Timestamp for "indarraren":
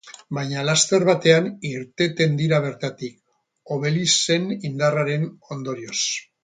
4.71-5.33